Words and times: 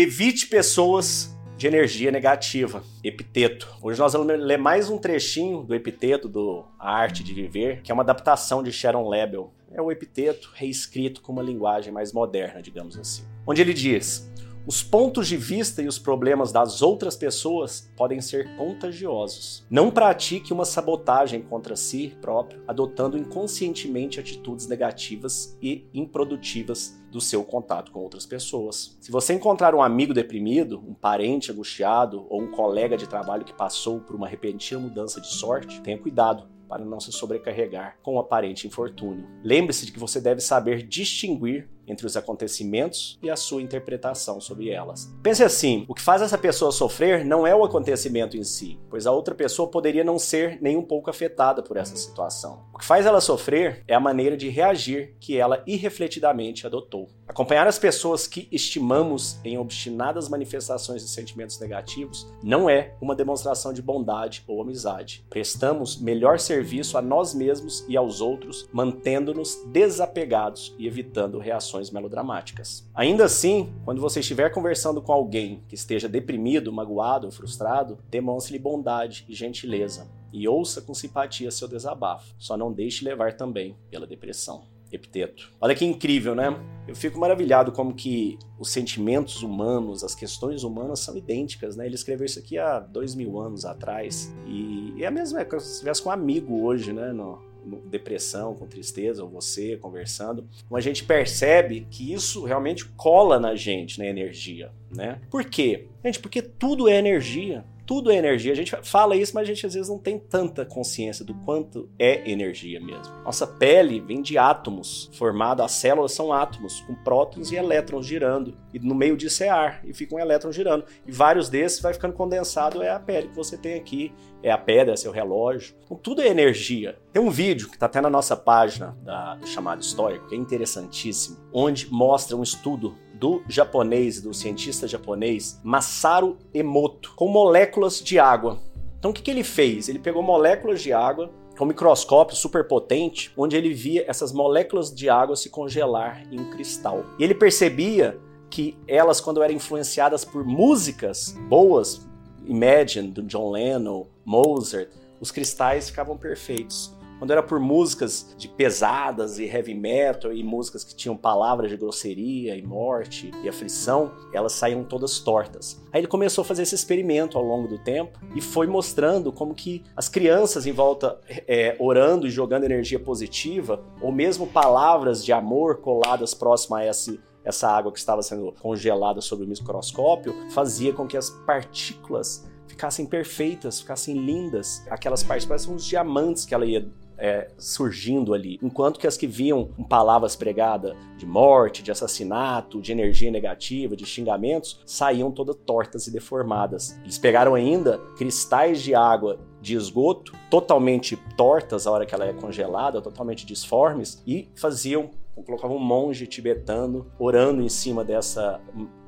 evite 0.00 0.46
pessoas 0.46 1.36
de 1.56 1.66
energia 1.66 2.12
negativa, 2.12 2.84
epiteto. 3.02 3.68
Hoje 3.82 3.98
nós 3.98 4.12
vamos 4.12 4.28
ler 4.28 4.56
mais 4.56 4.88
um 4.88 4.96
trechinho 4.96 5.64
do 5.64 5.74
epiteto 5.74 6.28
do 6.28 6.64
A 6.78 6.92
Arte 6.92 7.24
de 7.24 7.34
Viver, 7.34 7.82
que 7.82 7.90
é 7.90 7.94
uma 7.94 8.04
adaptação 8.04 8.62
de 8.62 8.70
Sharon 8.70 9.08
Lebel. 9.08 9.52
É 9.72 9.82
o 9.82 9.90
epiteto 9.90 10.52
reescrito 10.54 11.20
com 11.20 11.32
uma 11.32 11.42
linguagem 11.42 11.92
mais 11.92 12.12
moderna, 12.12 12.62
digamos 12.62 12.96
assim. 12.96 13.24
Onde 13.44 13.60
ele 13.60 13.74
diz: 13.74 14.30
os 14.66 14.82
pontos 14.82 15.26
de 15.28 15.36
vista 15.36 15.82
e 15.82 15.88
os 15.88 15.98
problemas 15.98 16.52
das 16.52 16.82
outras 16.82 17.16
pessoas 17.16 17.90
podem 17.96 18.20
ser 18.20 18.54
contagiosos. 18.56 19.64
Não 19.70 19.90
pratique 19.90 20.52
uma 20.52 20.64
sabotagem 20.64 21.42
contra 21.42 21.76
si 21.76 22.16
próprio, 22.20 22.62
adotando 22.66 23.16
inconscientemente 23.16 24.20
atitudes 24.20 24.66
negativas 24.66 25.56
e 25.62 25.86
improdutivas 25.94 26.98
do 27.10 27.20
seu 27.20 27.42
contato 27.42 27.90
com 27.90 28.00
outras 28.00 28.26
pessoas. 28.26 28.96
Se 29.00 29.10
você 29.10 29.32
encontrar 29.32 29.74
um 29.74 29.82
amigo 29.82 30.12
deprimido, 30.12 30.82
um 30.86 30.92
parente 30.92 31.50
angustiado 31.50 32.26
ou 32.28 32.42
um 32.42 32.50
colega 32.50 32.96
de 32.96 33.08
trabalho 33.08 33.44
que 33.44 33.54
passou 33.54 34.00
por 34.00 34.14
uma 34.14 34.28
repentina 34.28 34.80
mudança 34.80 35.20
de 35.20 35.28
sorte, 35.28 35.80
tenha 35.80 35.98
cuidado 35.98 36.46
para 36.68 36.84
não 36.84 37.00
se 37.00 37.10
sobrecarregar 37.10 37.96
com 38.02 38.16
o 38.16 38.18
aparente 38.18 38.66
infortúnio. 38.66 39.26
Lembre-se 39.42 39.86
de 39.86 39.92
que 39.92 39.98
você 39.98 40.20
deve 40.20 40.40
saber 40.40 40.82
distinguir 40.82 41.68
entre 41.88 42.06
os 42.06 42.16
acontecimentos 42.16 43.18
e 43.22 43.30
a 43.30 43.36
sua 43.36 43.62
interpretação 43.62 44.40
sobre 44.40 44.68
elas. 44.68 45.12
Pense 45.22 45.42
assim: 45.42 45.84
o 45.88 45.94
que 45.94 46.02
faz 46.02 46.20
essa 46.20 46.36
pessoa 46.36 46.70
sofrer 46.70 47.24
não 47.24 47.46
é 47.46 47.54
o 47.54 47.64
acontecimento 47.64 48.36
em 48.36 48.44
si, 48.44 48.78
pois 48.90 49.06
a 49.06 49.12
outra 49.12 49.34
pessoa 49.34 49.70
poderia 49.70 50.04
não 50.04 50.18
ser 50.18 50.58
nem 50.60 50.76
um 50.76 50.82
pouco 50.82 51.08
afetada 51.08 51.62
por 51.62 51.76
essa 51.76 51.96
situação. 51.96 52.66
O 52.74 52.78
que 52.78 52.84
faz 52.84 53.06
ela 53.06 53.20
sofrer 53.20 53.82
é 53.88 53.94
a 53.94 54.00
maneira 54.00 54.36
de 54.36 54.48
reagir 54.48 55.16
que 55.18 55.38
ela 55.38 55.62
irrefletidamente 55.66 56.66
adotou. 56.66 57.08
Acompanhar 57.28 57.68
as 57.68 57.78
pessoas 57.78 58.26
que 58.26 58.48
estimamos 58.50 59.38
em 59.44 59.58
obstinadas 59.58 60.30
manifestações 60.30 61.02
de 61.02 61.08
sentimentos 61.08 61.60
negativos 61.60 62.26
não 62.42 62.70
é 62.70 62.94
uma 63.02 63.14
demonstração 63.14 63.70
de 63.70 63.82
bondade 63.82 64.42
ou 64.46 64.62
amizade. 64.62 65.24
Prestamos 65.28 66.00
melhor 66.00 66.38
serviço 66.38 66.96
a 66.96 67.02
nós 67.02 67.34
mesmos 67.34 67.84
e 67.86 67.98
aos 67.98 68.22
outros, 68.22 68.66
mantendo-nos 68.72 69.62
desapegados 69.66 70.74
e 70.78 70.86
evitando 70.86 71.38
reações 71.38 71.90
melodramáticas. 71.90 72.88
Ainda 72.94 73.26
assim, 73.26 73.72
quando 73.84 74.00
você 74.00 74.20
estiver 74.20 74.50
conversando 74.50 75.02
com 75.02 75.12
alguém 75.12 75.62
que 75.68 75.74
esteja 75.74 76.08
deprimido, 76.08 76.72
magoado 76.72 77.26
ou 77.26 77.32
frustrado, 77.32 77.98
demonstre-lhe 78.08 78.58
bondade 78.58 79.26
e 79.28 79.34
gentileza 79.34 80.08
e 80.32 80.48
ouça 80.48 80.80
com 80.80 80.94
simpatia 80.94 81.50
seu 81.50 81.68
desabafo. 81.68 82.34
Só 82.38 82.56
não 82.56 82.72
deixe 82.72 83.04
levar 83.04 83.36
também 83.36 83.76
pela 83.90 84.06
depressão. 84.06 84.77
Epiteto. 84.90 85.52
Olha 85.60 85.74
que 85.74 85.84
incrível, 85.84 86.34
né? 86.34 86.56
Eu 86.86 86.96
fico 86.96 87.18
maravilhado 87.18 87.72
como 87.72 87.94
que 87.94 88.38
os 88.58 88.70
sentimentos 88.70 89.42
humanos, 89.42 90.02
as 90.02 90.14
questões 90.14 90.62
humanas 90.62 91.00
são 91.00 91.16
idênticas, 91.16 91.76
né? 91.76 91.86
Ele 91.86 91.94
escreveu 91.94 92.24
isso 92.24 92.38
aqui 92.38 92.58
há 92.58 92.80
dois 92.80 93.14
mil 93.14 93.38
anos 93.38 93.64
atrás 93.64 94.34
e 94.46 94.94
é 94.98 95.06
a 95.06 95.10
mesma 95.10 95.44
coisa 95.44 95.64
se 95.64 95.72
estivesse 95.72 96.02
com 96.02 96.08
um 96.08 96.12
amigo 96.12 96.62
hoje, 96.62 96.92
né? 96.92 97.12
No, 97.12 97.46
depressão, 97.84 98.54
com 98.54 98.66
tristeza, 98.66 99.22
ou 99.22 99.28
você 99.28 99.76
conversando, 99.76 100.48
a 100.72 100.80
gente 100.80 101.04
percebe 101.04 101.86
que 101.90 102.14
isso 102.14 102.44
realmente 102.44 102.86
cola 102.96 103.38
na 103.38 103.54
gente, 103.54 103.98
na 103.98 104.06
energia, 104.06 104.72
né? 104.90 105.20
Por 105.30 105.44
quê? 105.44 105.86
Gente, 106.02 106.18
porque 106.18 106.40
tudo 106.40 106.88
é 106.88 106.96
energia 106.96 107.62
tudo 107.88 108.12
é 108.12 108.16
energia. 108.16 108.52
A 108.52 108.54
gente 108.54 108.76
fala 108.82 109.16
isso, 109.16 109.34
mas 109.34 109.44
a 109.44 109.46
gente 109.46 109.64
às 109.64 109.72
vezes 109.72 109.88
não 109.88 109.98
tem 109.98 110.18
tanta 110.18 110.62
consciência 110.62 111.24
do 111.24 111.32
quanto 111.32 111.88
é 111.98 112.30
energia 112.30 112.78
mesmo. 112.78 113.14
Nossa 113.24 113.46
pele 113.46 113.98
vem 113.98 114.20
de 114.20 114.36
átomos, 114.36 115.10
formado, 115.14 115.62
as 115.62 115.72
células 115.72 116.12
são 116.12 116.30
átomos, 116.30 116.82
com 116.82 116.94
prótons 116.94 117.50
e 117.50 117.56
elétrons 117.56 118.04
girando. 118.04 118.54
E 118.74 118.78
no 118.78 118.94
meio 118.94 119.16
disso 119.16 119.42
é 119.42 119.48
ar, 119.48 119.80
e 119.86 119.94
fica 119.94 120.14
um 120.14 120.18
elétron 120.18 120.52
girando. 120.52 120.84
E 121.06 121.10
vários 121.10 121.48
desses 121.48 121.80
vai 121.80 121.94
ficando 121.94 122.12
condensado, 122.12 122.82
é 122.82 122.90
a 122.90 123.00
pele 123.00 123.28
que 123.28 123.34
você 123.34 123.56
tem 123.56 123.76
aqui, 123.76 124.12
é 124.42 124.50
a 124.50 124.58
pedra, 124.58 124.92
é 124.92 124.96
seu 124.96 125.10
relógio. 125.10 125.74
Então 125.86 125.96
tudo 125.96 126.20
é 126.20 126.28
energia. 126.28 126.98
Tem 127.10 127.22
um 127.22 127.30
vídeo 127.30 127.68
que 127.68 127.76
está 127.76 127.86
até 127.86 128.02
na 128.02 128.10
nossa 128.10 128.36
página 128.36 128.94
da, 129.02 129.36
do 129.36 129.46
chamado 129.46 129.80
histórico, 129.80 130.28
que 130.28 130.34
é 130.34 130.38
interessantíssimo, 130.38 131.38
onde 131.54 131.90
mostra 131.90 132.36
um 132.36 132.42
estudo 132.42 132.94
do 133.18 133.42
japonês, 133.48 134.20
do 134.20 134.32
cientista 134.32 134.86
japonês 134.86 135.60
Masaru 135.62 136.36
Emoto, 136.52 137.12
com 137.16 137.28
moléculas 137.28 138.00
de 138.00 138.18
água. 138.18 138.58
Então 138.98 139.10
o 139.10 139.14
que, 139.14 139.22
que 139.22 139.30
ele 139.30 139.44
fez? 139.44 139.88
Ele 139.88 139.98
pegou 139.98 140.22
moléculas 140.22 140.82
de 140.82 140.92
água 140.92 141.30
com 141.56 141.64
um 141.64 141.68
microscópio 141.68 142.36
super 142.36 142.66
potente, 142.68 143.32
onde 143.36 143.56
ele 143.56 143.74
via 143.74 144.04
essas 144.06 144.32
moléculas 144.32 144.94
de 144.94 145.08
água 145.08 145.34
se 145.34 145.50
congelar 145.50 146.22
em 146.32 146.38
um 146.38 146.50
cristal. 146.50 147.04
E 147.18 147.24
ele 147.24 147.34
percebia 147.34 148.18
que 148.48 148.76
elas, 148.86 149.20
quando 149.20 149.42
eram 149.42 149.54
influenciadas 149.54 150.24
por 150.24 150.44
músicas 150.44 151.36
boas, 151.48 152.06
Imagine, 152.46 153.08
do 153.08 153.22
John 153.22 153.50
Lennon, 153.50 154.06
Mozart, 154.24 154.88
os 155.20 155.30
cristais 155.30 155.90
ficavam 155.90 156.16
perfeitos. 156.16 156.96
Quando 157.18 157.32
era 157.32 157.42
por 157.42 157.58
músicas 157.58 158.34
de 158.36 158.48
pesadas 158.48 159.38
e 159.38 159.44
heavy 159.44 159.74
metal 159.74 160.32
e 160.32 160.42
músicas 160.44 160.84
que 160.84 160.94
tinham 160.94 161.16
palavras 161.16 161.70
de 161.70 161.76
grosseria 161.76 162.56
e 162.56 162.62
morte 162.62 163.30
e 163.42 163.48
aflição, 163.48 164.12
elas 164.32 164.52
saíam 164.52 164.84
todas 164.84 165.18
tortas. 165.18 165.82
Aí 165.92 166.00
ele 166.00 166.06
começou 166.06 166.42
a 166.42 166.44
fazer 166.44 166.62
esse 166.62 166.74
experimento 166.74 167.36
ao 167.36 167.44
longo 167.44 167.66
do 167.66 167.78
tempo 167.78 168.18
e 168.34 168.40
foi 168.40 168.66
mostrando 168.66 169.32
como 169.32 169.54
que 169.54 169.82
as 169.96 170.08
crianças 170.08 170.66
em 170.66 170.72
volta 170.72 171.18
é, 171.28 171.76
orando 171.80 172.26
e 172.26 172.30
jogando 172.30 172.64
energia 172.64 173.00
positiva, 173.00 173.82
ou 174.00 174.12
mesmo 174.12 174.46
palavras 174.46 175.24
de 175.24 175.32
amor 175.32 175.78
coladas 175.78 176.34
próximo 176.34 176.76
a 176.76 176.86
esse 176.86 177.20
essa 177.44 177.66
água 177.66 177.90
que 177.90 177.98
estava 177.98 178.22
sendo 178.22 178.52
congelada 178.60 179.22
sob 179.22 179.42
o 179.42 179.48
microscópio, 179.48 180.34
fazia 180.50 180.92
com 180.92 181.06
que 181.06 181.16
as 181.16 181.30
partículas 181.30 182.46
ficassem 182.66 183.06
perfeitas, 183.06 183.80
ficassem 183.80 184.14
lindas. 184.14 184.84
Aquelas 184.90 185.22
partes 185.22 185.46
parecem 185.46 185.74
uns 185.74 185.84
diamantes 185.84 186.44
que 186.44 186.54
ela 186.54 186.66
ia 186.66 186.86
é, 187.18 187.50
surgindo 187.58 188.32
ali, 188.32 188.58
enquanto 188.62 188.98
que 188.98 189.06
as 189.06 189.16
que 189.16 189.26
com 189.74 189.84
palavras 189.84 190.36
pregadas 190.36 190.96
de 191.16 191.26
morte, 191.26 191.82
de 191.82 191.90
assassinato, 191.90 192.80
de 192.80 192.92
energia 192.92 193.30
negativa, 193.30 193.96
de 193.96 194.06
xingamentos, 194.06 194.80
saíam 194.86 195.30
todas 195.30 195.56
tortas 195.56 196.06
e 196.06 196.12
deformadas. 196.12 196.98
Eles 197.02 197.18
pegaram 197.18 197.54
ainda 197.54 197.98
cristais 198.16 198.80
de 198.82 198.94
água 198.94 199.38
de 199.60 199.74
esgoto, 199.74 200.32
totalmente 200.48 201.16
tortas 201.36 201.86
a 201.86 201.90
hora 201.90 202.06
que 202.06 202.14
ela 202.14 202.26
é 202.26 202.32
congelada, 202.32 203.02
totalmente 203.02 203.44
disformes, 203.44 204.22
e 204.26 204.48
faziam, 204.54 205.10
colocavam 205.44 205.76
um 205.76 205.80
monge 205.80 206.26
tibetano 206.26 207.06
orando 207.18 207.60
em 207.60 207.68
cima 207.68 208.04
dessa 208.04 208.60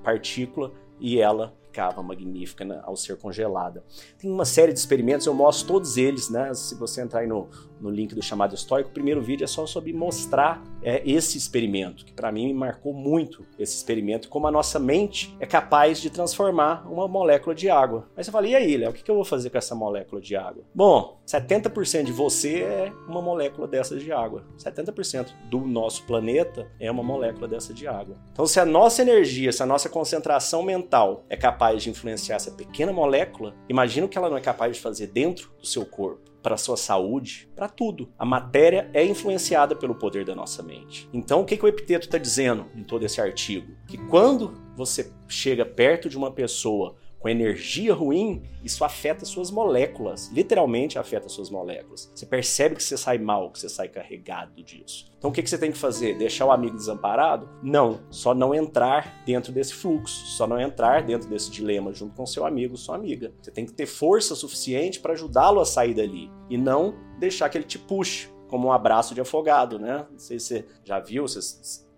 partícula 0.02 0.72
e 0.98 1.20
ela 1.20 1.54
ficava 1.70 2.02
magnífica 2.02 2.64
né, 2.64 2.80
ao 2.82 2.96
ser 2.96 3.16
congelada. 3.16 3.84
Tem 4.18 4.30
uma 4.30 4.44
série 4.44 4.72
de 4.72 4.78
experimentos, 4.78 5.26
eu 5.26 5.32
mostro 5.32 5.68
todos 5.68 5.96
eles, 5.96 6.28
né? 6.28 6.52
Se 6.52 6.74
você 6.74 7.00
entrar 7.00 7.20
aí 7.20 7.26
no, 7.26 7.48
no 7.80 7.88
link 7.88 8.14
do 8.14 8.22
chamado 8.22 8.54
histórico, 8.54 8.90
o 8.90 8.92
primeiro 8.92 9.22
vídeo 9.22 9.44
é 9.44 9.46
só 9.46 9.64
sobre 9.66 9.92
mostrar 9.92 10.62
é, 10.82 11.00
esse 11.08 11.38
experimento, 11.38 12.04
que 12.04 12.12
para 12.12 12.32
mim 12.32 12.48
me 12.48 12.54
marcou 12.54 12.92
muito 12.92 13.46
esse 13.58 13.76
experimento, 13.76 14.28
como 14.28 14.46
a 14.46 14.50
nossa 14.50 14.78
mente 14.78 15.34
é 15.38 15.46
capaz 15.46 16.00
de 16.00 16.10
transformar 16.10 16.86
uma 16.90 17.06
molécula 17.06 17.54
de 17.54 17.70
água. 17.70 18.08
Aí 18.16 18.24
você 18.24 18.30
fala, 18.30 18.48
e 18.48 18.54
aí, 18.54 18.76
Léo, 18.76 18.90
o 18.90 18.92
que, 18.92 19.02
que 19.02 19.10
eu 19.10 19.14
vou 19.14 19.24
fazer 19.24 19.50
com 19.50 19.58
essa 19.58 19.74
molécula 19.74 20.20
de 20.20 20.34
água? 20.34 20.64
Bom, 20.74 21.20
70% 21.26 22.04
de 22.04 22.12
você 22.12 22.62
é 22.62 22.92
uma 23.06 23.22
molécula 23.22 23.68
dessas 23.68 24.02
de 24.02 24.12
água. 24.12 24.44
70% 24.58 25.28
do 25.48 25.60
nosso 25.60 26.04
planeta 26.04 26.66
é 26.80 26.90
uma 26.90 27.02
molécula 27.02 27.46
dessa 27.46 27.72
de 27.72 27.86
água. 27.86 28.16
Então, 28.32 28.46
se 28.46 28.58
a 28.58 28.64
nossa 28.64 29.02
energia, 29.02 29.52
se 29.52 29.62
a 29.62 29.66
nossa 29.66 29.88
concentração 29.88 30.62
mental 30.62 31.24
é 31.28 31.36
capaz 31.36 31.59
de 31.60 31.90
influenciar 31.90 32.36
essa 32.36 32.50
pequena 32.50 32.92
molécula, 32.92 33.54
imagina 33.68 34.06
o 34.06 34.08
que 34.08 34.16
ela 34.16 34.30
não 34.30 34.36
é 34.36 34.40
capaz 34.40 34.74
de 34.74 34.82
fazer 34.82 35.08
dentro 35.08 35.50
do 35.60 35.66
seu 35.66 35.84
corpo 35.84 36.30
para 36.42 36.56
sua 36.56 36.76
saúde, 36.76 37.50
para 37.54 37.68
tudo. 37.68 38.08
A 38.18 38.24
matéria 38.24 38.90
é 38.94 39.04
influenciada 39.04 39.76
pelo 39.76 39.94
poder 39.94 40.24
da 40.24 40.34
nossa 40.34 40.62
mente. 40.62 41.06
Então, 41.12 41.42
o 41.42 41.44
que, 41.44 41.54
que 41.54 41.64
o 41.64 41.68
epiteto 41.68 42.06
está 42.06 42.16
dizendo 42.16 42.66
em 42.74 42.82
todo 42.82 43.04
esse 43.04 43.20
artigo? 43.20 43.74
Que 43.86 43.98
quando 43.98 44.54
você 44.74 45.12
chega 45.28 45.66
perto 45.66 46.08
de 46.08 46.16
uma 46.16 46.30
pessoa 46.30 46.96
com 47.20 47.28
energia 47.28 47.92
ruim, 47.92 48.42
isso 48.64 48.82
afeta 48.82 49.26
suas 49.26 49.50
moléculas, 49.50 50.30
literalmente 50.32 50.98
afeta 50.98 51.28
suas 51.28 51.50
moléculas. 51.50 52.10
Você 52.14 52.24
percebe 52.24 52.74
que 52.74 52.82
você 52.82 52.96
sai 52.96 53.18
mal, 53.18 53.50
que 53.50 53.58
você 53.58 53.68
sai 53.68 53.88
carregado 53.88 54.62
disso. 54.62 55.12
Então 55.18 55.30
o 55.30 55.32
que, 55.32 55.46
você 55.46 55.58
tem 55.58 55.70
que 55.70 55.76
fazer? 55.76 56.16
Deixar 56.16 56.46
o 56.46 56.50
amigo 56.50 56.74
desamparado? 56.74 57.46
Não, 57.62 58.00
só 58.10 58.34
não 58.34 58.54
entrar 58.54 59.22
dentro 59.26 59.52
desse 59.52 59.74
fluxo, 59.74 60.26
só 60.28 60.46
não 60.46 60.58
entrar 60.58 61.02
dentro 61.02 61.28
desse 61.28 61.50
dilema 61.50 61.92
junto 61.92 62.14
com 62.14 62.24
seu 62.24 62.46
amigo, 62.46 62.74
sua 62.78 62.94
amiga. 62.94 63.30
Você 63.42 63.50
tem 63.50 63.66
que 63.66 63.72
ter 63.74 63.84
força 63.84 64.34
suficiente 64.34 64.98
para 64.98 65.12
ajudá-lo 65.12 65.60
a 65.60 65.66
sair 65.66 65.92
dali 65.92 66.30
e 66.48 66.56
não 66.56 66.94
deixar 67.18 67.50
que 67.50 67.58
ele 67.58 67.66
te 67.66 67.78
puxe 67.78 68.30
como 68.48 68.68
um 68.68 68.72
abraço 68.72 69.14
de 69.14 69.20
afogado, 69.20 69.78
né? 69.78 70.06
Não 70.10 70.18
sei 70.18 70.40
se 70.40 70.46
você 70.46 70.66
já 70.82 70.98
viu, 70.98 71.28
você 71.28 71.40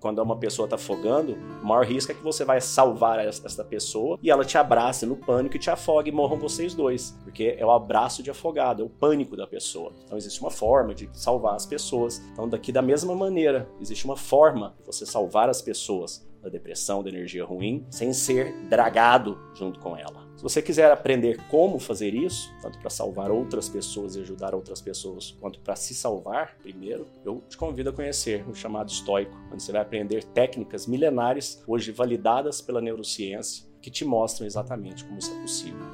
quando 0.02 0.20
uma 0.20 0.36
pessoa 0.36 0.66
está 0.66 0.74
afogando, 0.74 1.38
o 1.62 1.66
maior 1.66 1.86
risco 1.86 2.10
é 2.10 2.14
que 2.14 2.22
você 2.22 2.44
vai 2.44 2.60
salvar 2.60 3.20
essa 3.20 3.64
pessoa 3.64 4.18
e 4.20 4.30
ela 4.30 4.44
te 4.44 4.58
abrace 4.58 5.06
no 5.06 5.14
pânico 5.14 5.54
e 5.54 5.60
te 5.60 5.70
afogue 5.70 6.10
e 6.10 6.12
morram 6.12 6.38
vocês 6.38 6.74
dois. 6.74 7.16
Porque 7.22 7.54
é 7.56 7.64
o 7.64 7.70
abraço 7.70 8.20
de 8.20 8.30
afogado, 8.30 8.82
é 8.82 8.84
o 8.84 8.90
pânico 8.90 9.36
da 9.36 9.46
pessoa. 9.46 9.92
Então 10.04 10.18
existe 10.18 10.40
uma 10.40 10.50
forma 10.50 10.92
de 10.92 11.08
salvar 11.12 11.54
as 11.54 11.64
pessoas. 11.64 12.20
Então, 12.32 12.48
daqui 12.48 12.72
da 12.72 12.82
mesma 12.82 13.14
maneira, 13.14 13.68
existe 13.80 14.04
uma 14.04 14.16
forma 14.16 14.74
de 14.80 14.86
você 14.86 15.06
salvar 15.06 15.48
as 15.48 15.62
pessoas 15.62 16.26
da 16.42 16.48
depressão, 16.48 17.02
da 17.02 17.08
energia 17.08 17.44
ruim, 17.44 17.86
sem 17.90 18.12
ser 18.12 18.52
dragado 18.68 19.38
junto 19.54 19.78
com 19.78 19.96
ela. 19.96 20.28
Se 20.36 20.42
você 20.42 20.60
quiser 20.60 20.90
aprender 20.90 21.38
como 21.48 21.78
fazer 21.78 22.14
isso, 22.14 22.52
tanto 22.60 22.78
para 22.80 22.90
salvar 22.90 23.30
outras 23.30 23.68
pessoas 23.68 24.16
e 24.16 24.20
ajudar 24.20 24.54
outras 24.54 24.80
pessoas, 24.80 25.36
quanto 25.40 25.60
para 25.60 25.76
se 25.76 25.94
salvar 25.94 26.56
primeiro, 26.60 27.06
eu 27.24 27.44
te 27.48 27.56
convido 27.56 27.90
a 27.90 27.92
conhecer 27.92 28.44
o 28.48 28.54
chamado 28.54 28.90
estoico, 28.90 29.36
onde 29.52 29.62
você 29.62 29.70
vai 29.70 29.82
aprender 29.82 30.24
técnicas 30.24 30.86
milenares, 30.86 31.62
hoje 31.66 31.92
validadas 31.92 32.60
pela 32.60 32.80
neurociência, 32.80 33.64
que 33.80 33.90
te 33.90 34.04
mostram 34.04 34.46
exatamente 34.46 35.04
como 35.04 35.18
isso 35.18 35.32
é 35.32 35.40
possível. 35.40 35.86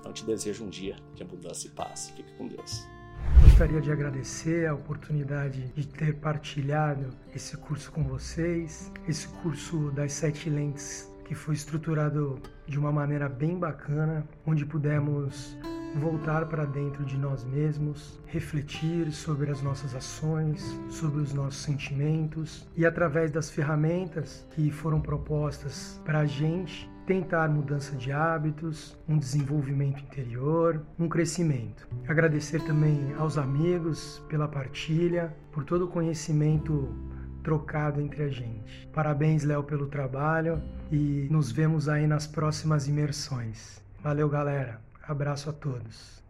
Então 0.00 0.12
te 0.12 0.24
desejo 0.24 0.64
um 0.64 0.68
dia 0.68 0.96
de 1.14 1.22
abundância 1.22 1.68
e 1.68 1.70
paz. 1.70 2.12
Fique 2.14 2.32
com 2.36 2.46
Deus. 2.46 2.97
Gostaria 3.42 3.80
de 3.80 3.90
agradecer 3.90 4.66
a 4.66 4.74
oportunidade 4.74 5.72
de 5.74 5.86
ter 5.86 6.14
partilhado 6.14 7.08
esse 7.34 7.56
curso 7.56 7.90
com 7.90 8.04
vocês, 8.04 8.92
esse 9.08 9.26
curso 9.28 9.90
das 9.90 10.12
sete 10.12 10.48
lentes 10.48 11.12
que 11.24 11.34
foi 11.34 11.54
estruturado 11.54 12.40
de 12.66 12.78
uma 12.78 12.90
maneira 12.90 13.28
bem 13.28 13.58
bacana, 13.58 14.26
onde 14.46 14.64
pudemos 14.64 15.56
voltar 15.96 16.46
para 16.46 16.64
dentro 16.64 17.04
de 17.04 17.16
nós 17.16 17.44
mesmos, 17.44 18.20
refletir 18.26 19.10
sobre 19.12 19.50
as 19.50 19.62
nossas 19.62 19.94
ações, 19.94 20.62
sobre 20.88 21.20
os 21.20 21.32
nossos 21.32 21.60
sentimentos 21.62 22.66
e 22.76 22.86
através 22.86 23.30
das 23.30 23.50
ferramentas 23.50 24.46
que 24.54 24.70
foram 24.70 25.00
propostas 25.00 26.00
para 26.04 26.20
a 26.20 26.26
gente 26.26 26.88
tentar 27.08 27.48
mudança 27.48 27.96
de 27.96 28.12
hábitos, 28.12 28.94
um 29.08 29.16
desenvolvimento 29.16 29.98
interior, 30.02 30.84
um 30.98 31.08
crescimento. 31.08 31.88
Agradecer 32.06 32.62
também 32.64 33.14
aos 33.18 33.38
amigos 33.38 34.22
pela 34.28 34.46
partilha, 34.46 35.34
por 35.50 35.64
todo 35.64 35.86
o 35.86 35.88
conhecimento 35.88 36.94
trocado 37.42 37.98
entre 38.02 38.24
a 38.24 38.28
gente. 38.28 38.86
Parabéns, 38.92 39.42
Léo, 39.42 39.62
pelo 39.62 39.86
trabalho 39.86 40.62
e 40.92 41.26
nos 41.30 41.50
vemos 41.50 41.88
aí 41.88 42.06
nas 42.06 42.26
próximas 42.26 42.86
imersões. 42.86 43.82
Valeu, 44.02 44.28
galera. 44.28 44.78
Abraço 45.02 45.48
a 45.48 45.52
todos. 45.54 46.22